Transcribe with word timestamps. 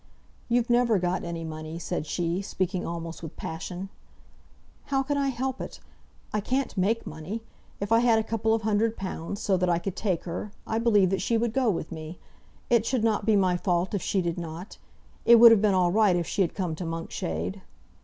"You've 0.49 0.67
never 0.71 0.97
got 0.97 1.23
any 1.23 1.43
money," 1.43 1.77
said 1.77 2.07
she, 2.07 2.41
speaking 2.41 2.87
almost 2.87 3.21
with 3.21 3.37
passion. 3.37 3.89
"How 4.85 5.03
can 5.03 5.15
I 5.15 5.27
help 5.27 5.61
it? 5.61 5.79
I 6.33 6.39
can't 6.39 6.75
make 6.75 7.05
money. 7.05 7.43
If 7.79 7.91
I 7.91 7.99
had 7.99 8.17
a 8.17 8.23
couple 8.23 8.51
of 8.55 8.63
hundred 8.63 8.97
pounds, 8.97 9.41
so 9.41 9.57
that 9.57 9.69
I 9.69 9.77
could 9.77 9.95
take 9.95 10.23
her, 10.23 10.51
I 10.65 10.79
believe 10.79 11.11
that 11.11 11.21
she 11.21 11.37
would 11.37 11.53
go 11.53 11.69
with 11.69 11.91
me. 11.91 12.17
It 12.67 12.83
should 12.83 13.03
not 13.03 13.27
be 13.27 13.35
my 13.35 13.55
fault 13.55 13.93
if 13.93 14.01
she 14.01 14.23
did 14.23 14.39
not. 14.39 14.79
It 15.23 15.35
would 15.35 15.51
have 15.51 15.61
been 15.61 15.75
all 15.75 15.91
right 15.91 16.15
if 16.15 16.25
she 16.25 16.41
had 16.41 16.55
come 16.55 16.73
to 16.77 16.83
Monkshade." 16.83 17.61